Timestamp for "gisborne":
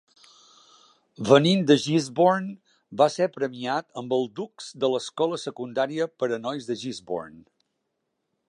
1.83-2.49, 6.87-7.43